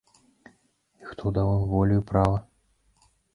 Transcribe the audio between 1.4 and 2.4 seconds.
ім волю і права?!